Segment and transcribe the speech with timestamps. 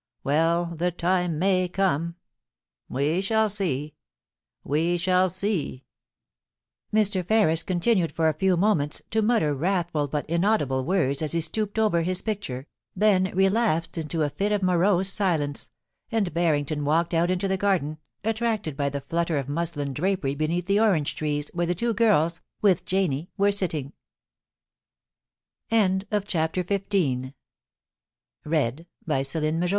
[0.23, 2.15] Well, the time may come....
[2.89, 3.93] We shall see—
[4.73, 5.83] we shall see
[6.35, 7.23] * Mr.
[7.23, 11.77] Ferris continued for a few moments to mutter wrathful but inaudible words as he stooped
[11.77, 15.69] over his picture, then relapsed into a fit of morose silence,
[16.11, 20.65] and Barrington walked out into the garden, attracted by the flutter of muslin drapery beneath
[20.65, 23.93] the orange trees where the two girls, with Janie, were sitting.